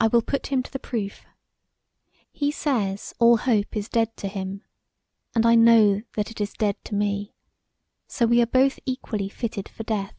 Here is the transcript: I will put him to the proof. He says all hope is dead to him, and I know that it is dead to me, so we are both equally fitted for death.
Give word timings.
I 0.00 0.08
will 0.08 0.22
put 0.22 0.48
him 0.48 0.60
to 0.64 0.72
the 0.72 0.80
proof. 0.80 1.24
He 2.32 2.50
says 2.50 3.14
all 3.20 3.36
hope 3.36 3.76
is 3.76 3.88
dead 3.88 4.16
to 4.16 4.26
him, 4.26 4.64
and 5.36 5.46
I 5.46 5.54
know 5.54 6.02
that 6.14 6.32
it 6.32 6.40
is 6.40 6.52
dead 6.52 6.82
to 6.86 6.96
me, 6.96 7.36
so 8.08 8.26
we 8.26 8.42
are 8.42 8.46
both 8.46 8.80
equally 8.84 9.28
fitted 9.28 9.68
for 9.68 9.84
death. 9.84 10.16